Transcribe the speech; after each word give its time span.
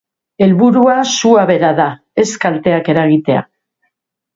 Helburua 0.45 0.95
sua 1.17 1.45
bera 1.51 1.71
da, 1.83 1.87
ez 2.25 2.29
kalteak 2.47 2.95
eragitea. 2.97 3.49